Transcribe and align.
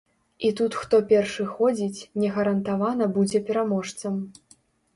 І 0.47 0.49
тут 0.59 0.77
хто 0.83 0.99
першы 1.11 1.45
ходзіць, 1.59 2.07
не 2.23 2.33
гарантавана 2.39 3.11
будзе 3.21 3.45
пераможцам. 3.53 4.21